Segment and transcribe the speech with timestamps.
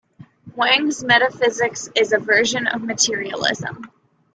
[0.55, 3.91] Wang's metaphysics is a version of materialism.